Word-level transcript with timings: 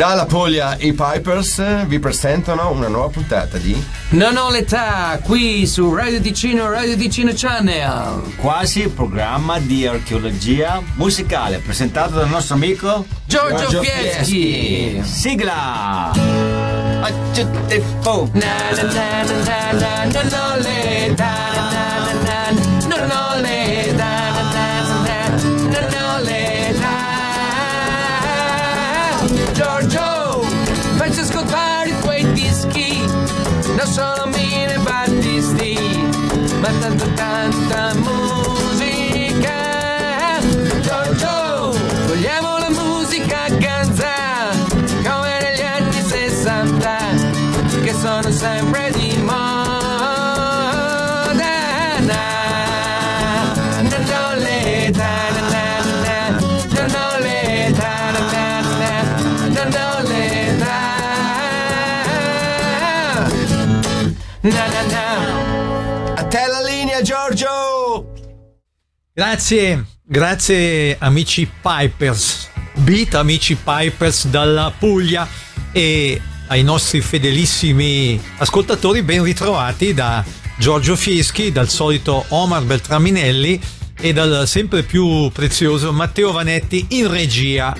Dalla 0.00 0.24
Puglia 0.24 0.76
i 0.78 0.94
Pipers 0.94 1.84
vi 1.84 1.98
presentano 1.98 2.70
una 2.70 2.88
nuova 2.88 3.08
puntata 3.08 3.58
di 3.58 3.84
Non 4.12 4.38
ho 4.38 4.50
l'età, 4.50 5.20
qui 5.22 5.66
su 5.66 5.92
Radio 5.92 6.22
Ticino, 6.22 6.70
Radio 6.70 6.96
Ticino 6.96 7.32
Channel. 7.34 8.32
Quasi 8.36 8.88
programma 8.88 9.58
di 9.58 9.86
archeologia 9.86 10.80
musicale 10.94 11.58
presentato 11.58 12.14
dal 12.14 12.30
nostro 12.30 12.54
amico 12.54 13.04
Giorgio, 13.26 13.68
Giorgio 13.68 13.82
Fieschi. 13.82 15.02
Sigla! 15.04 16.12
Na 18.32 18.32
na, 18.32 20.04
non 20.04 20.32
ho 20.32 20.56
l'età, 20.60 21.49
ma 36.60 36.68
tanto 36.78 37.06
tanta 37.14 37.50
musica. 37.54 37.69
Grazie, 69.12 69.86
grazie 70.04 70.96
amici 71.00 71.50
Pipers, 71.60 72.48
beat 72.74 73.16
amici 73.16 73.56
Pipers 73.56 74.28
dalla 74.28 74.72
Puglia. 74.78 75.26
E 75.72 76.20
ai 76.46 76.62
nostri 76.62 77.00
fedelissimi 77.00 78.20
ascoltatori 78.38 79.02
ben 79.02 79.24
ritrovati 79.24 79.94
da 79.94 80.24
Giorgio 80.58 80.94
Fieschi, 80.94 81.50
dal 81.50 81.68
solito 81.68 82.24
Omar 82.28 82.62
Beltraminelli 82.62 83.60
e 83.98 84.12
dal 84.12 84.46
sempre 84.46 84.84
più 84.84 85.28
prezioso 85.30 85.92
Matteo 85.92 86.30
Vanetti 86.30 86.86
in 86.90 87.10
regia. 87.10 87.76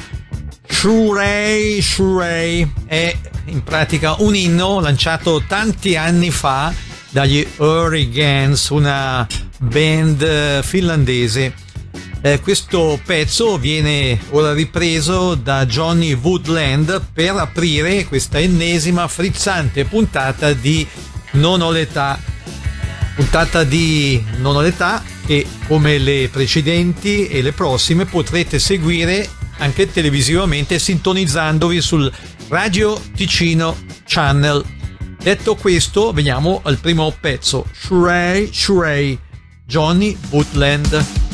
Shurei 0.66 1.80
Shurei. 1.80 2.72
È 2.86 3.16
in 3.46 3.62
pratica 3.62 4.16
un 4.18 4.34
inno 4.34 4.80
lanciato 4.80 5.44
tanti 5.46 5.94
anni 5.94 6.32
fa 6.32 6.74
dagli 7.10 7.46
Hurricanes, 7.56 8.68
una 8.70 9.24
band 9.60 10.22
eh, 10.22 10.60
finlandese. 10.62 11.54
Eh, 12.22 12.40
questo 12.40 13.00
pezzo 13.04 13.56
viene 13.56 14.18
ora 14.30 14.52
ripreso 14.52 15.34
da 15.34 15.64
Johnny 15.64 16.12
Woodland 16.14 17.02
per 17.12 17.36
aprire 17.36 18.04
questa 18.06 18.38
ennesima 18.38 19.08
frizzante 19.08 19.84
puntata 19.84 20.52
di 20.52 20.86
Non 21.32 21.60
ho 21.60 21.70
l'età. 21.70 22.18
Puntata 23.14 23.64
di 23.64 24.22
Non 24.38 24.56
ho 24.56 24.60
l'età 24.60 25.02
che 25.26 25.46
come 25.66 25.98
le 25.98 26.28
precedenti 26.30 27.28
e 27.28 27.42
le 27.42 27.52
prossime 27.52 28.04
potrete 28.04 28.58
seguire 28.58 29.28
anche 29.58 29.90
televisivamente 29.90 30.78
sintonizzandovi 30.78 31.80
sul 31.80 32.10
Radio 32.48 33.00
Ticino 33.14 33.76
Channel. 34.04 34.64
Detto 35.22 35.54
questo, 35.54 36.12
veniamo 36.12 36.60
al 36.64 36.78
primo 36.78 37.14
pezzo. 37.18 37.66
Shrey 37.72 38.50
Shrey, 38.52 39.18
Johnny 39.70 40.16
Woodland. 40.32 41.29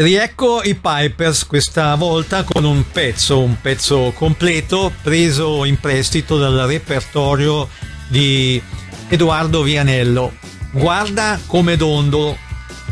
Riecco 0.00 0.62
i 0.62 0.76
Pipers 0.76 1.46
questa 1.46 1.94
volta 1.94 2.42
con 2.42 2.64
un 2.64 2.84
pezzo, 2.90 3.40
un 3.40 3.60
pezzo 3.60 4.14
completo 4.16 4.90
preso 5.02 5.66
in 5.66 5.78
prestito 5.78 6.38
dal 6.38 6.66
repertorio 6.66 7.68
di 8.08 8.62
Edoardo 9.08 9.62
Vianello. 9.62 10.32
Guarda 10.70 11.38
come 11.44 11.76
dondo. 11.76 12.34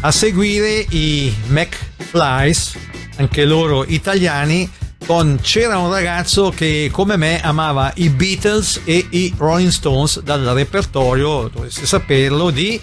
A 0.01 0.13
seguire 0.13 0.85
i 0.91 1.35
McFlies, 1.47 2.77
anche 3.17 3.47
loro 3.47 3.87
italiani, 3.87 4.71
con 5.07 5.39
C'era 5.41 5.79
un 5.79 5.91
ragazzo 5.91 6.51
che 6.51 6.91
come 6.93 7.17
me 7.17 7.41
amava 7.41 7.91
i 7.95 8.11
Beatles 8.11 8.83
e 8.85 9.07
i 9.09 9.33
Rolling 9.35 9.71
Stones 9.71 10.21
dal 10.21 10.43
repertorio, 10.43 11.49
dovreste 11.49 11.87
saperlo, 11.87 12.51
di 12.51 12.79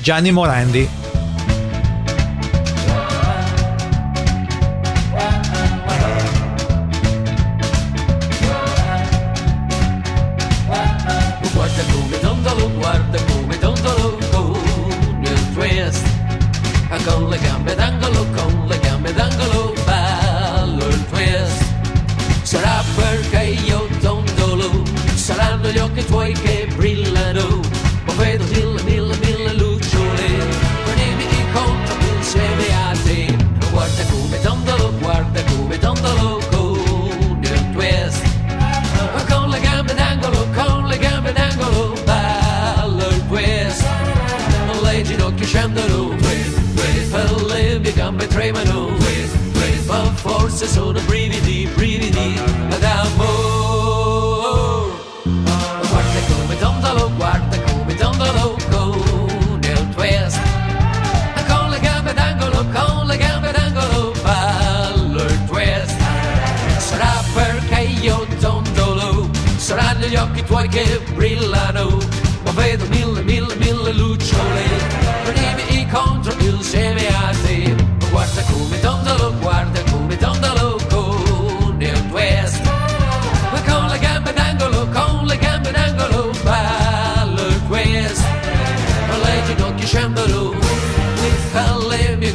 Gianni 0.00 0.30
Morandi. 0.30 1.13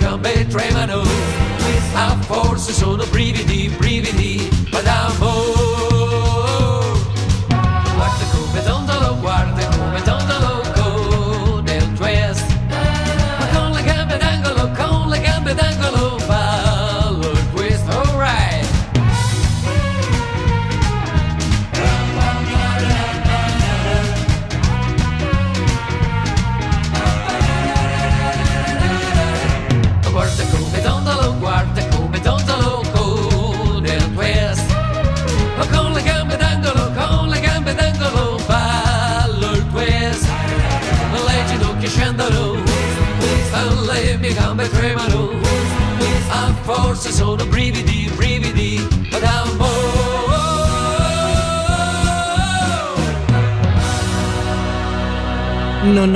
Kan 0.09 0.21
bättre 0.21 0.61
än 0.61 0.73
man 0.73 0.87
nu 0.87 1.03
Av 1.95 2.23
force 2.23 2.73
sono 2.73 3.03
brividi, 3.11 3.71
brividi 3.79 3.88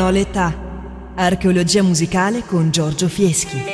Terminò 0.03 0.09
l'età. 0.09 0.53
Archeologia 1.15 1.81
musicale 1.81 2.43
con 2.45 2.71
Giorgio 2.71 3.07
Fieschi. 3.07 3.72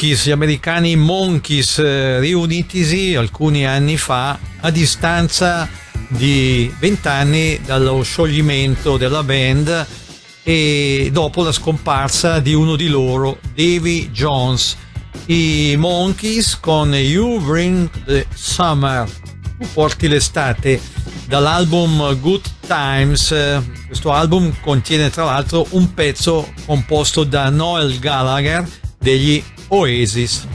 Monkeys, 0.00 0.24
gli 0.24 0.30
americani 0.30 0.96
Monkeys 0.96 1.78
eh, 1.78 2.20
riunitisi 2.20 3.14
alcuni 3.16 3.66
anni 3.66 3.98
fa 3.98 4.38
a 4.60 4.70
distanza 4.70 5.68
di 6.08 6.74
vent'anni 6.78 7.60
dallo 7.66 8.02
scioglimento 8.02 8.96
della 8.96 9.22
band 9.22 9.86
e 10.42 11.10
dopo 11.12 11.42
la 11.42 11.52
scomparsa 11.52 12.40
di 12.40 12.54
uno 12.54 12.76
di 12.76 12.88
loro, 12.88 13.40
Davy 13.54 14.08
Jones. 14.10 14.74
I 15.26 15.74
Monkeys 15.76 16.58
con 16.58 16.94
You 16.94 17.38
Bring 17.38 17.90
the 18.06 18.26
Summer, 18.34 19.06
tu 19.58 19.68
porti 19.74 20.08
l'estate, 20.08 20.80
dall'album 21.26 22.18
Good 22.18 22.46
Times. 22.66 23.34
Questo 23.86 24.12
album 24.12 24.50
contiene 24.62 25.10
tra 25.10 25.24
l'altro 25.24 25.66
un 25.72 25.92
pezzo 25.92 26.50
composto 26.64 27.22
da 27.22 27.50
Noel 27.50 27.98
Gallagher 27.98 28.66
degli 28.98 29.42
Oasis. 29.70 30.46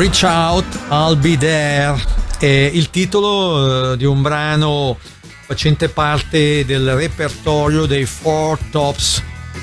Reach 0.00 0.22
Out, 0.22 0.64
I'll 0.88 1.18
Be 1.18 1.36
There 1.36 1.94
è 2.38 2.46
il 2.46 2.88
titolo 2.88 3.92
eh, 3.92 3.96
di 3.98 4.06
un 4.06 4.22
brano 4.22 4.98
facente 5.46 5.90
parte 5.90 6.64
del 6.64 6.94
repertorio 6.94 7.84
dei 7.84 8.06
Four 8.06 8.58
Tops, 8.70 9.22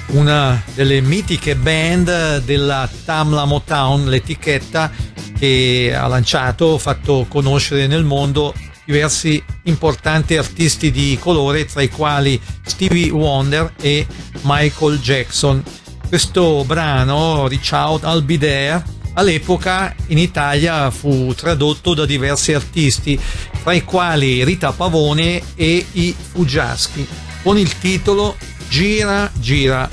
una 0.10 0.62
delle 0.75 1.01
mitiche 1.01 1.56
band 1.56 2.44
della 2.44 2.88
Tamla 3.03 3.46
Motown, 3.46 4.10
l'etichetta 4.10 4.91
che 5.36 5.91
ha 5.98 6.06
lanciato, 6.06 6.77
fatto 6.77 7.25
conoscere 7.27 7.88
nel 7.88 8.03
mondo 8.03 8.53
diversi 8.86 9.44
importanti 9.63 10.38
artisti 10.38 10.92
di 10.92 11.18
colore, 11.20 11.66
tra 11.66 11.81
i 11.81 11.90
quali 11.90 12.40
Stevie 12.64 13.09
Wonder 13.09 13.74
e 13.81 14.05
Michael 14.42 15.00
Jackson. 15.00 15.64
Questo 16.07 16.64
brano, 16.64 17.48
Reach 17.48 17.72
Out, 17.72 18.03
I'll 18.03 18.24
Be 18.24 18.38
There, 18.38 18.96
all'epoca 19.18 19.94
in 20.08 20.18
Italia 20.18 20.90
fu 20.92 21.34
tradotto 21.36 21.94
da 21.94 22.06
diversi 22.06 22.53
artisti, 22.53 23.20
tra 23.64 23.74
i 23.74 23.84
quali 23.84 24.44
Rita 24.44 24.72
Pavone 24.72 25.42
e 25.56 25.86
i 25.92 26.16
Fuggiaschi, 26.18 27.08
con 27.44 27.58
il 27.58 27.77
titolo 27.80 28.38
Gira, 28.70 29.30
gira. 29.34 29.90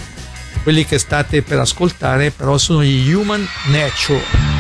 Quelli 0.62 0.84
che 0.86 0.98
state 0.98 1.42
per 1.42 1.58
ascoltare 1.58 2.30
però 2.30 2.56
sono 2.58 2.82
gli 2.82 3.12
Human 3.12 3.46
Nature. 3.66 4.53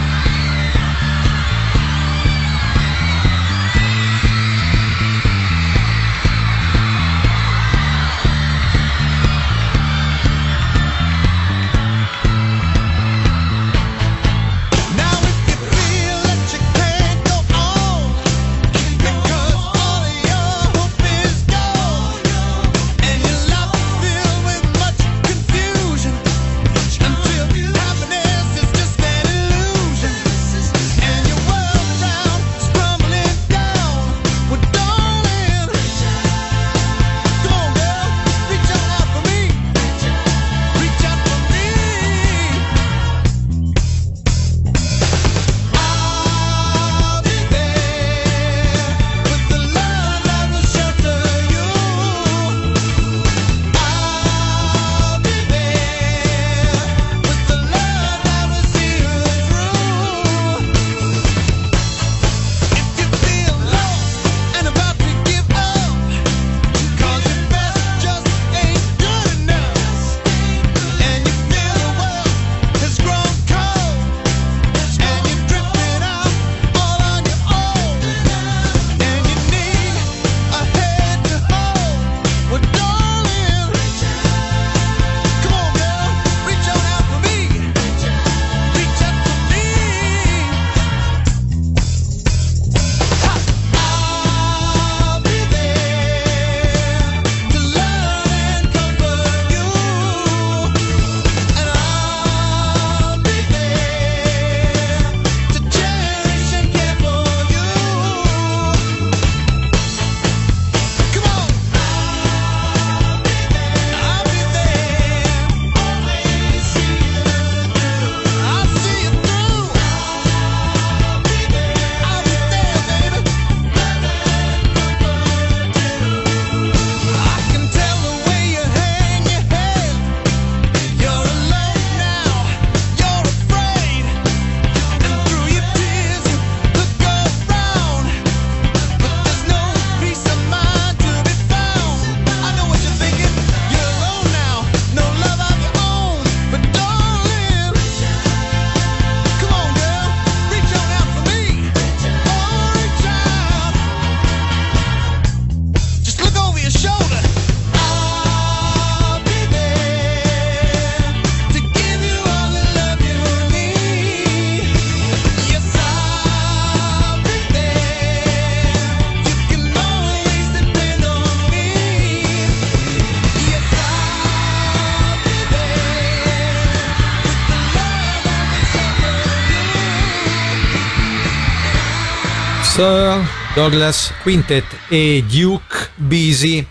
Douglas 183.54 184.12
Quintet 184.20 184.64
e 184.88 185.22
Duke 185.28 185.90
Beasy 185.94 186.66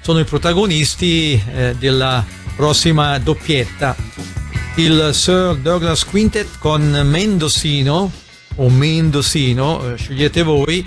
sono 0.00 0.20
i 0.20 0.24
protagonisti 0.24 1.42
eh, 1.52 1.74
della 1.76 2.24
prossima 2.54 3.18
doppietta. 3.18 3.96
Il 4.76 5.10
Sir 5.12 5.56
Douglas 5.56 6.04
Quintet 6.04 6.46
con 6.60 6.82
Mendocino, 7.04 8.12
o 8.54 8.68
Mendocino, 8.70 9.92
eh, 9.92 9.96
scegliete 9.96 10.44
voi, 10.44 10.86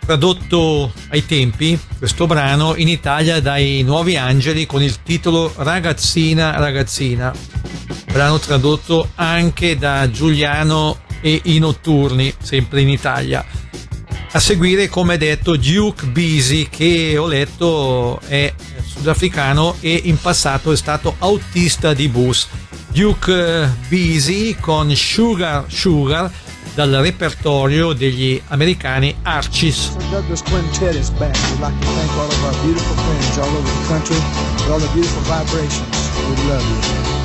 tradotto 0.00 0.92
ai 1.08 1.24
tempi 1.24 1.78
questo 1.96 2.26
brano 2.26 2.76
in 2.76 2.88
Italia 2.88 3.40
dai 3.40 3.82
Nuovi 3.82 4.18
Angeli 4.18 4.66
con 4.66 4.82
il 4.82 5.02
titolo 5.02 5.50
Ragazzina 5.56 6.58
Ragazzina, 6.58 7.32
brano 8.12 8.38
tradotto 8.38 9.12
anche 9.14 9.78
da 9.78 10.10
Giuliano 10.10 11.00
e 11.22 11.40
i 11.44 11.58
Notturni, 11.58 12.34
sempre 12.42 12.82
in 12.82 12.90
Italia. 12.90 13.62
A 14.34 14.40
seguire, 14.40 14.88
come 14.88 15.16
detto, 15.16 15.54
Duke 15.56 16.06
Beasy 16.06 16.68
che 16.68 17.16
ho 17.16 17.28
letto 17.28 18.18
è 18.26 18.52
sudafricano 18.84 19.76
e 19.78 20.00
in 20.06 20.20
passato 20.20 20.72
è 20.72 20.76
stato 20.76 21.14
autista 21.20 21.94
di 21.94 22.08
bus. 22.08 22.48
Duke 22.88 23.62
eh, 23.62 23.68
Beasy 23.86 24.56
con 24.58 24.92
Sugar 24.96 25.66
Sugar 25.68 26.28
dal 26.74 26.90
repertorio 26.90 27.92
degli 27.92 28.42
americani 28.48 29.14
Archis. 29.22 29.92
We 36.26 36.48
love 36.48 36.64
you. 36.64 37.23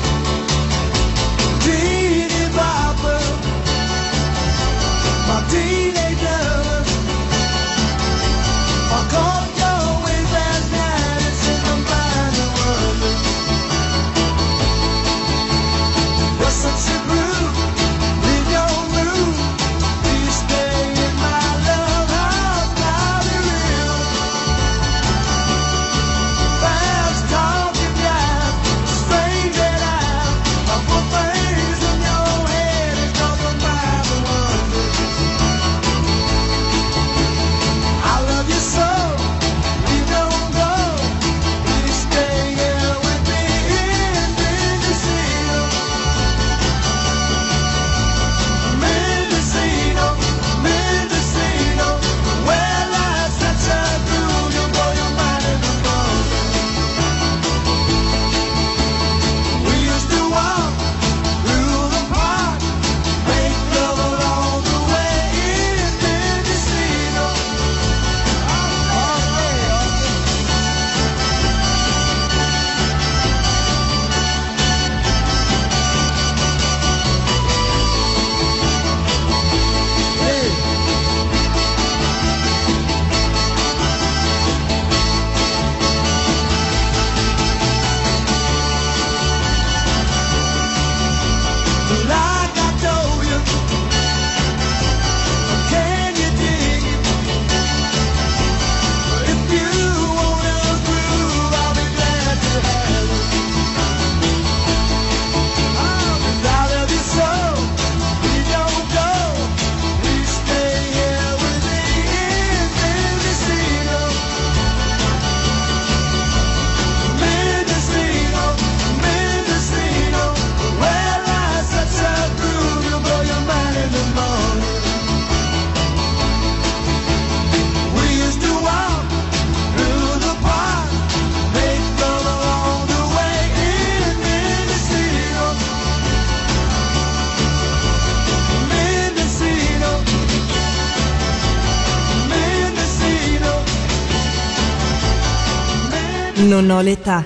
Non 146.70 146.84
l'età. 146.84 147.24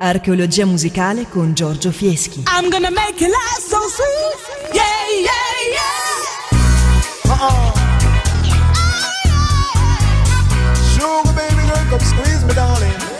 Archeologia 0.00 0.66
musicale 0.66 1.28
con 1.28 1.54
Giorgio 1.54 1.92
Fieschi. 1.92 2.42
I'm 2.48 2.68
gonna 2.68 2.90
make 2.90 3.24
it 3.24 3.30
last 3.30 3.68
so 3.68 3.78
sweet. 3.86 4.74
Yeah, 4.74 4.82
yeah, 5.22 5.54
yeah. 5.70 7.32
Uh-oh. 7.32 7.72
Sugar 10.90 11.32
baby 11.34 11.62
girl, 11.68 11.86
come 11.90 12.00
squeeze 12.00 12.44
me, 12.44 12.54
darling. 12.54 13.11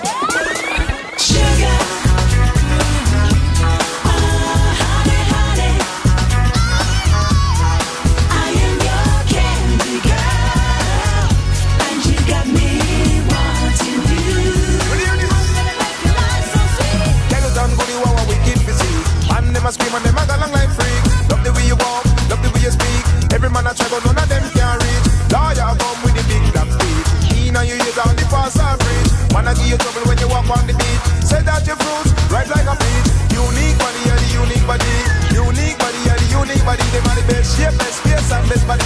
see 29.63 29.71
you 29.71 29.79
trouble 29.79 30.03
when 30.09 30.19
you 30.19 30.29
walk 30.29 30.49
on 30.51 30.67
the 30.67 30.75
beat. 30.75 31.01
Say 31.23 31.43
that 31.43 31.63
you 31.67 31.77
fruits 31.77 32.11
right 32.31 32.49
like 32.49 32.67
a 32.67 32.77
beat. 32.77 33.07
Unique 33.33 33.79
body, 33.79 34.01
yeah, 34.07 34.19
the 34.19 34.29
unique 34.35 34.67
body. 34.67 34.95
Unique 35.31 35.79
body, 35.79 36.01
yeah, 36.07 36.17
the 36.19 36.27
unique 36.31 36.65
body. 36.65 36.85
The 36.91 37.01
body 37.07 37.23
best 37.31 37.57
shape, 37.57 37.77
best 37.79 38.03
face, 38.03 38.33
and 38.33 38.49
best 38.49 38.67
body. 38.67 38.83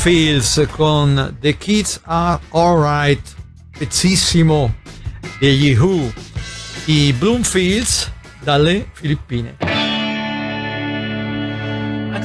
Fields 0.00 0.66
con 0.72 1.36
The 1.40 1.58
Kids 1.58 2.00
Are 2.04 2.40
Alright, 2.52 3.34
pezzissimo 3.78 4.74
degli 5.38 5.76
Who, 5.76 6.10
i 6.86 7.12
Bloomfields 7.12 8.10
dalle 8.42 8.88
Filippine. 8.94 9.56
I 9.60 9.68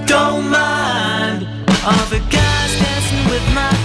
don't 0.05 0.45
mind 0.49 1.45
all 1.83 2.05
the 2.09 2.21
guys 2.29 2.79
dancing 2.79 3.29
with 3.29 3.43
my 3.53 3.84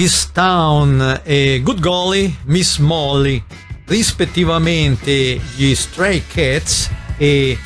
This 0.00 0.32
Town 0.32 1.20
e 1.24 1.60
Good 1.62 1.78
Golly 1.78 2.34
Miss 2.44 2.78
Molly, 2.78 3.44
rispettivamente 3.84 5.38
gli 5.54 5.74
Stray 5.74 6.24
Cats 6.26 6.88
e 7.18 7.58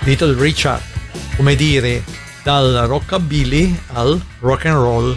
Little 0.00 0.34
Richard, 0.34 0.82
come 1.36 1.54
dire, 1.54 2.02
dal 2.42 2.86
rockabilly 2.88 3.78
al 3.92 4.20
rock 4.40 4.64
and 4.64 4.74
roll. 4.74 5.16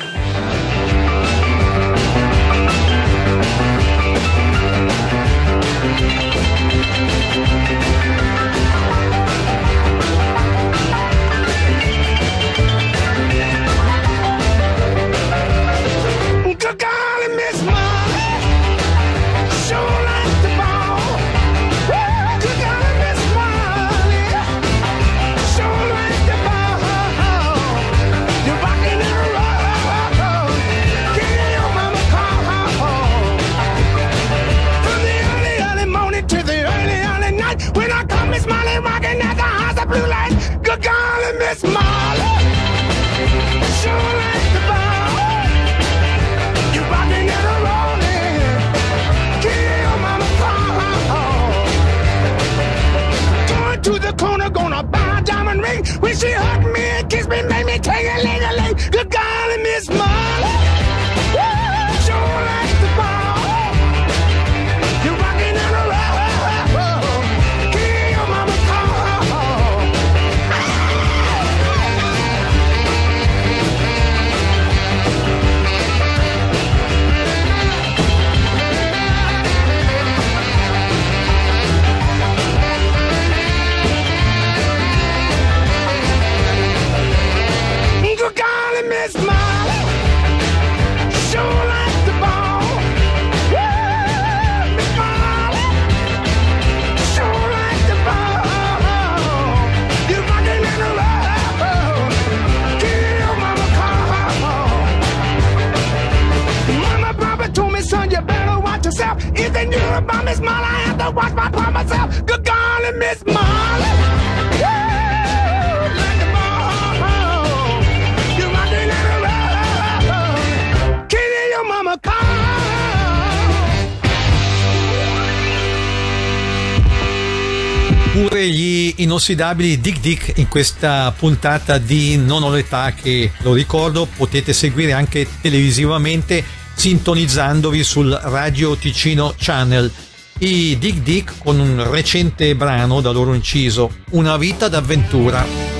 Inossidabili 129.31 129.79
Dick 129.79 129.99
Dick 129.99 130.37
in 130.37 130.47
questa 130.47 131.13
puntata 131.17 131.77
di 131.77 132.17
Non 132.17 132.43
ho 132.43 132.51
l'età 132.51 132.93
che, 132.93 133.31
lo 133.39 133.53
ricordo, 133.53 134.05
potete 134.05 134.51
seguire 134.51 134.91
anche 134.91 135.25
televisivamente 135.41 136.43
sintonizzandovi 136.73 137.83
sul 137.83 138.11
Radio 138.11 138.75
Ticino 138.75 139.33
Channel. 139.37 139.91
I 140.39 140.77
Dick 140.77 141.01
Dick 141.01 141.33
con 141.37 141.59
un 141.59 141.89
recente 141.89 142.55
brano 142.55 142.99
da 142.99 143.11
loro 143.11 143.33
inciso, 143.33 143.89
Una 144.11 144.37
vita 144.37 144.67
d'avventura. 144.67 145.70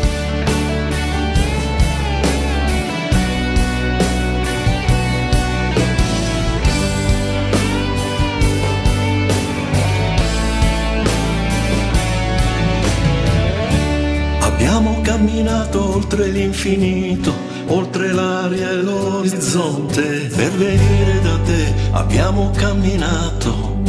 Oltre 16.11 16.27
l'infinito, 16.27 17.33
oltre 17.67 18.11
l'aria 18.11 18.71
e 18.71 18.81
l'orizzonte, 18.81 20.29
per 20.35 20.51
venire 20.51 21.21
da 21.21 21.37
te 21.45 21.73
abbiamo 21.91 22.51
camminato, 22.53 23.79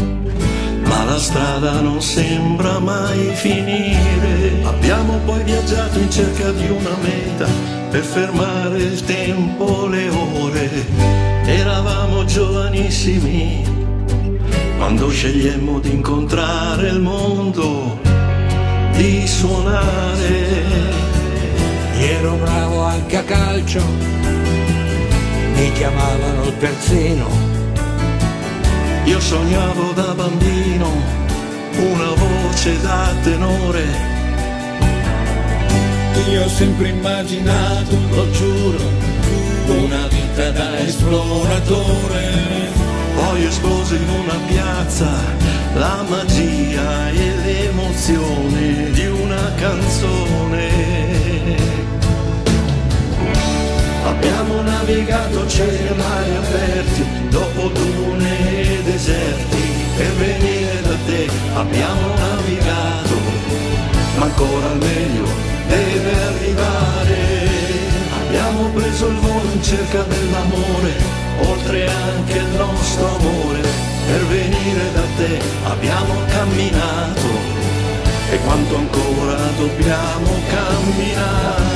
ma 0.84 1.02
la 1.02 1.18
strada 1.18 1.80
non 1.80 2.00
sembra 2.00 2.78
mai 2.78 3.32
finire. 3.34 4.62
Abbiamo 4.62 5.18
poi 5.24 5.42
viaggiato 5.42 5.98
in 5.98 6.08
cerca 6.12 6.52
di 6.52 6.68
una 6.68 6.96
meta, 7.02 7.48
per 7.90 8.04
fermare 8.04 8.78
il 8.78 9.02
tempo, 9.04 9.88
le 9.88 10.08
ore. 10.08 10.70
Eravamo 11.44 12.24
giovanissimi, 12.24 13.64
quando 14.76 15.10
scegliemmo 15.10 15.80
di 15.80 15.90
incontrare 15.90 16.86
il 16.86 17.00
mondo 17.00 17.98
di 18.92 19.26
suonare. 19.26 21.02
Ero 22.04 22.34
bravo 22.34 22.82
anche 22.82 23.16
a 23.16 23.22
calcio, 23.22 23.80
mi 25.54 25.72
chiamavano 25.72 26.46
il 26.46 26.58
terzino. 26.58 27.28
Io 29.04 29.20
sognavo 29.20 29.92
da 29.92 30.12
bambino 30.12 30.90
una 31.78 32.10
voce 32.14 32.80
da 32.80 33.14
tenore. 33.22 33.84
Io 36.28 36.42
ho 36.42 36.48
sempre 36.48 36.88
immaginato, 36.88 37.96
lo 38.10 38.30
giuro, 38.32 38.82
una 39.68 40.08
vita 40.08 40.50
da 40.50 40.78
esploratore. 40.80 42.30
Poi 43.14 43.44
esplose 43.44 43.94
in 43.94 44.08
una 44.08 44.38
piazza 44.48 45.08
la 45.74 46.04
magia 46.08 47.10
e 47.10 47.34
l'emozione 47.44 48.90
di 48.90 49.06
una 49.06 49.52
canzone. 49.54 51.02
Abbiamo 54.12 54.60
navigato 54.60 55.48
cieli 55.48 55.86
e 55.86 55.94
mari 55.94 56.36
aperti, 56.36 57.02
dopo 57.30 57.68
dune 57.68 58.60
e 58.60 58.82
deserti, 58.84 59.62
per 59.96 60.12
venire 60.12 60.82
da 60.82 60.96
te 61.06 61.30
abbiamo 61.54 62.14
navigato, 62.14 63.16
ma 64.18 64.24
ancora 64.24 64.72
il 64.72 64.78
meglio 64.78 65.26
deve 65.66 66.12
arrivare. 66.28 67.16
Abbiamo 68.20 68.68
preso 68.74 69.06
il 69.08 69.16
volo 69.16 69.50
in 69.54 69.62
cerca 69.62 70.02
dell'amore, 70.02 70.92
oltre 71.46 71.88
anche 71.88 72.36
il 72.36 72.52
nostro 72.58 73.16
amore, 73.16 73.60
per 74.06 74.26
venire 74.26 74.92
da 74.92 75.06
te 75.16 75.40
abbiamo 75.64 76.14
camminato 76.28 77.28
e 78.30 78.36
quanto 78.44 78.76
ancora 78.76 79.36
dobbiamo 79.56 80.30
camminare. 80.50 81.72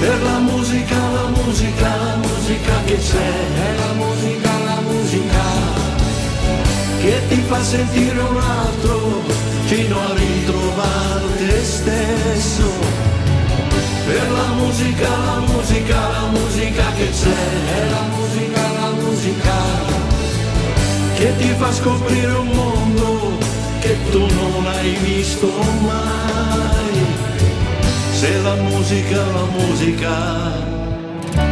Per 0.00 0.22
la 0.22 0.38
musica, 0.38 0.96
la 0.96 1.28
musica, 1.28 1.88
la 1.94 2.16
musica 2.16 2.72
che 2.86 2.96
c'è, 2.96 3.30
è 3.66 3.74
la 3.76 3.92
musica, 3.92 4.50
la 4.64 4.80
musica 4.80 5.44
che 7.02 7.20
ti 7.28 7.42
fa 7.46 7.62
sentire 7.62 8.18
un 8.18 8.36
altro 8.38 9.22
fino 9.66 10.00
a 10.00 10.14
ritrovare 10.14 11.36
te 11.36 11.64
stesso. 11.64 12.68
Per 14.06 14.30
la 14.32 14.54
musica, 14.54 15.08
la 15.08 15.40
musica, 15.40 16.08
la 16.08 16.26
musica 16.30 16.84
che 16.96 17.10
c'è, 17.10 17.40
è 17.76 17.90
la 17.90 18.04
musica, 18.16 18.60
la 18.80 18.90
musica 19.02 19.58
che 21.14 21.36
ti 21.36 21.54
fa 21.58 21.70
scoprire 21.74 22.32
un 22.32 22.48
mondo 22.48 23.38
che 23.80 23.96
tu 24.10 24.20
non 24.20 24.66
hai 24.66 24.92
visto 25.04 25.46
mai. 25.82 26.39
Se 28.20 28.42
la 28.42 28.54
musica, 28.54 29.16
la 29.16 29.46
musica 29.46 30.52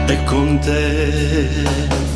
è 0.07 0.23
con 0.25 0.59
te. 0.59 2.08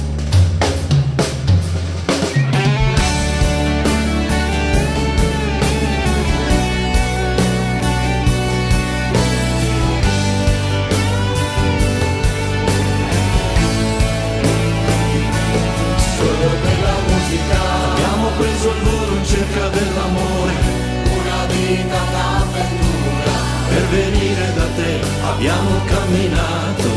Abbiamo 25.42 25.84
camminato 25.86 26.88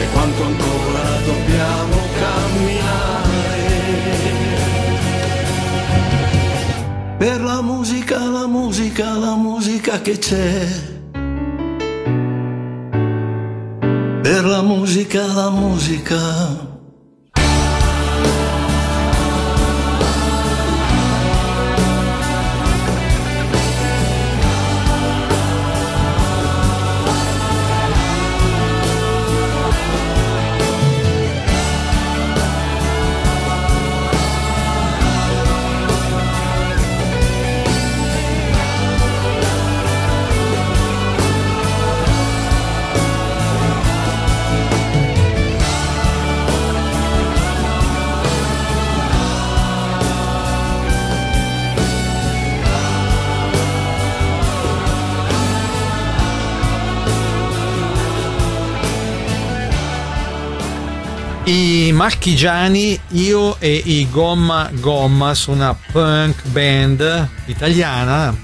e 0.00 0.06
quanto 0.12 0.42
ancora 0.42 1.20
dobbiamo 1.24 1.96
camminare. 2.18 3.34
Per 7.18 7.40
la 7.40 7.62
musica, 7.62 8.18
la 8.18 8.46
musica, 8.48 9.12
la 9.12 9.36
musica 9.36 10.00
che 10.00 10.18
c'è. 10.18 10.66
Per 14.22 14.44
la 14.44 14.62
musica, 14.62 15.24
la 15.32 15.50
musica. 15.50 16.65
Marchigiani, 61.92 62.98
io 63.10 63.58
e 63.60 63.82
i 63.84 64.08
Gomma 64.10 64.70
Gomma 64.72 65.34
sono 65.34 65.56
una 65.56 65.78
punk 65.92 66.46
band 66.46 67.28
italiana. 67.46 68.34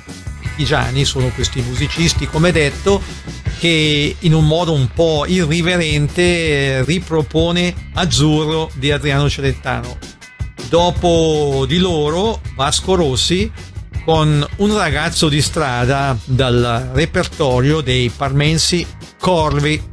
Marchigiani 0.42 1.04
sono 1.04 1.28
questi 1.28 1.62
musicisti, 1.62 2.26
come 2.26 2.52
detto, 2.52 3.02
che 3.58 4.16
in 4.18 4.34
un 4.34 4.46
modo 4.46 4.72
un 4.72 4.88
po' 4.92 5.24
irriverente 5.26 6.22
eh, 6.22 6.84
ripropone 6.84 7.90
Azzurro 7.94 8.70
di 8.74 8.90
Adriano 8.90 9.28
Celentano. 9.28 9.96
Dopo 10.68 11.64
di 11.66 11.78
loro, 11.78 12.40
Vasco 12.54 12.94
Rossi 12.94 13.50
con 14.04 14.46
un 14.56 14.76
ragazzo 14.76 15.28
di 15.28 15.40
strada 15.40 16.16
dal 16.24 16.90
repertorio 16.92 17.80
dei 17.80 18.10
parmensi 18.10 18.86
Corvi. 19.18 19.91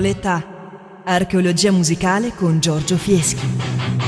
Proletà. 0.00 1.02
Archeologia 1.04 1.70
musicale 1.70 2.32
con 2.34 2.58
Giorgio 2.58 2.96
Fieschi. 2.96 3.99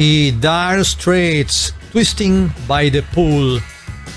i 0.00 0.32
Dire 0.40 0.82
Straits 0.82 1.74
Twisting 1.90 2.50
by 2.66 2.88
the 2.88 3.02
Pool, 3.12 3.60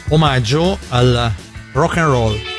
omaggio 0.09 0.79
al 0.93 1.33
rock 1.75 1.97
and 1.97 2.07
roll. 2.07 2.52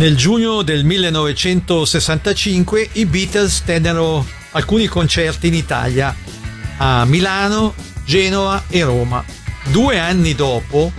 Nel 0.00 0.16
giugno 0.16 0.62
del 0.62 0.82
1965 0.82 2.88
i 2.92 3.04
Beatles 3.04 3.62
tennero 3.64 4.26
alcuni 4.52 4.86
concerti 4.86 5.48
in 5.48 5.54
Italia, 5.54 6.16
a 6.78 7.04
Milano, 7.04 7.74
Genova 8.06 8.64
e 8.70 8.82
Roma. 8.82 9.22
Due 9.70 9.98
anni 9.98 10.34
dopo, 10.34 10.90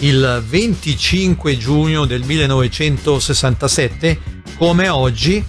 il 0.00 0.44
25 0.46 1.56
giugno 1.56 2.04
del 2.04 2.22
1967, 2.22 4.20
come 4.58 4.90
oggi, 4.90 5.42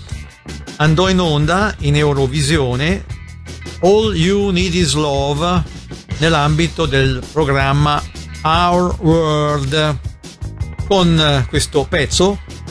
andò 0.77 1.09
in 1.09 1.19
onda 1.19 1.75
in 1.79 1.97
Eurovisione 1.97 3.03
All 3.81 4.15
You 4.15 4.51
Need 4.51 4.73
Is 4.73 4.93
Love 4.93 5.63
nell'ambito 6.19 6.85
del 6.85 7.21
programma 7.29 8.01
Our 8.41 8.95
World. 9.01 9.97
Con 10.87 11.19
eh, 11.19 11.45
questo 11.49 11.85
pezzo 11.89 12.44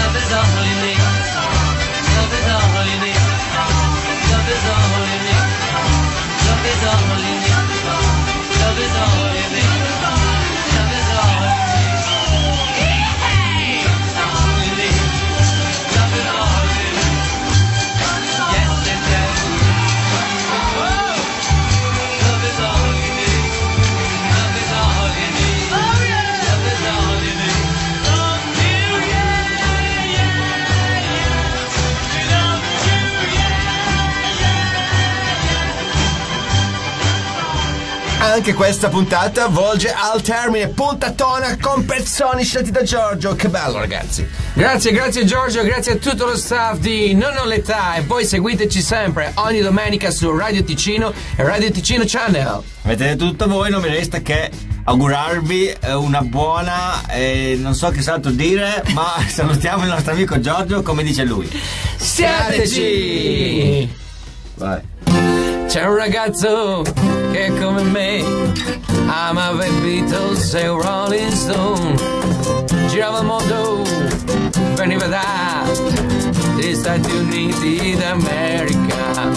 Love 0.00 0.16
is 0.16 0.32
all 0.32 0.44
a 0.44 0.82
need. 0.82 0.99
Anche 38.30 38.54
questa 38.54 38.88
puntata 38.88 39.48
volge 39.48 39.92
al 39.92 40.22
termine 40.22 40.68
puntatona 40.68 41.56
con 41.60 41.84
pezzoni 41.84 42.44
scelti 42.44 42.70
da 42.70 42.84
Giorgio. 42.84 43.34
Che 43.34 43.48
bello, 43.48 43.78
ragazzi. 43.78 44.24
Grazie, 44.52 44.92
grazie 44.92 45.24
Giorgio, 45.24 45.64
grazie 45.64 45.94
a 45.94 45.96
tutto 45.96 46.26
lo 46.26 46.36
staff 46.36 46.78
di 46.78 47.12
Non 47.12 47.36
ho 47.36 47.44
l'età 47.44 47.96
e 47.96 48.02
poi 48.02 48.24
seguiteci 48.24 48.80
sempre 48.80 49.32
ogni 49.34 49.58
domenica 49.60 50.12
su 50.12 50.30
Radio 50.34 50.62
Ticino 50.62 51.12
e 51.34 51.42
Radio 51.42 51.72
Ticino 51.72 52.04
Channel. 52.06 52.62
Avete 52.82 53.04
detto 53.04 53.26
tutto 53.26 53.48
voi, 53.48 53.68
non 53.68 53.82
mi 53.82 53.88
resta 53.88 54.20
che 54.20 54.48
augurarvi 54.84 55.66
eh, 55.80 55.92
una 55.92 56.22
buona, 56.22 57.04
eh, 57.08 57.56
non 57.58 57.74
so 57.74 57.90
che 57.90 58.00
salto 58.00 58.30
dire, 58.30 58.84
ma 58.92 59.16
salutiamo 59.26 59.82
il 59.82 59.88
nostro 59.88 60.12
amico 60.12 60.38
Giorgio 60.38 60.82
come 60.82 61.02
dice 61.02 61.24
lui. 61.24 61.50
Siateci! 61.96 63.92
Vai. 64.54 64.89
Un 65.72 65.94
ragazzo 65.94 66.82
che 67.30 67.52
come 67.60 67.82
me 67.82 68.24
ama 69.06 69.50
i 69.64 69.70
Beatles 69.80 70.52
e 70.54 70.66
Rolling 70.66 71.30
Stone. 71.30 71.94
Girava 72.88 73.20
il 73.20 73.24
mondo, 73.24 73.82
veniva 74.74 75.06
dagli 75.06 76.74
Stati 76.74 77.12
Uniti 77.12 77.96
d'America. 77.96 79.30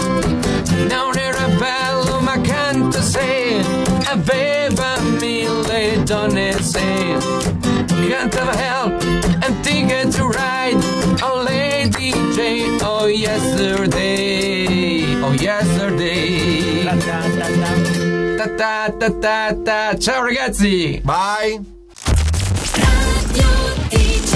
Non 0.90 1.16
era 1.18 1.48
bello 1.60 2.20
ma 2.22 2.42
canta 2.42 3.00
se 3.00 3.64
aveva 4.06 5.00
mille 5.20 6.02
donne 6.04 6.60
se 6.64 7.16
cantava 8.10 8.54
help 8.54 9.04
and 9.44 9.64
ticket 9.64 10.12
to 10.12 10.28
ride 10.28 10.84
oh 11.22 11.44
lady 11.44 12.12
J 12.34 12.80
oh 12.82 13.06
yesterday 13.06 14.53
oh 15.24 15.32
yesterday. 15.32 16.84
Ta 18.38 18.48
ta 18.60 18.90
ta 19.00 19.10
ta 19.10 19.54
ta. 19.66 19.96
Ciao 19.98 20.24
ragazzi. 20.24 21.02
Bye. 21.04 21.60